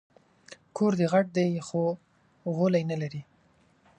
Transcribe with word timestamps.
کور 0.75 0.91
دي 0.99 1.05
غټ 1.13 1.25
دی 1.37 1.47
خو 1.67 1.81
غولی 2.57 2.83
نه 2.91 2.95
لري 3.01 3.21